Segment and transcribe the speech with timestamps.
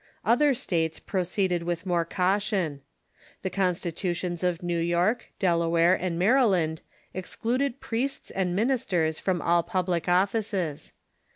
[0.25, 2.81] Other states proceeded with more caution.
[3.43, 6.81] The constitutions of New York, Delaware, and Maryland
[7.13, 10.93] excluded priests and ministers fi'om all public offices.